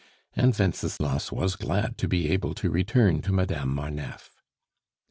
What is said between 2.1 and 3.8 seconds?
able to return to Madame